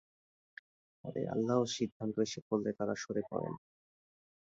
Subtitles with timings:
[1.03, 3.53] পরে আল্লাহর সিদ্ধান্ত এসে পড়লে তারা সরে পড়েন।